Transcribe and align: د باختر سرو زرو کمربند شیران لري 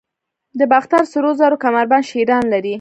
د 0.59 0.61
باختر 0.71 1.03
سرو 1.11 1.31
زرو 1.39 1.61
کمربند 1.63 2.07
شیران 2.11 2.43
لري 2.53 2.69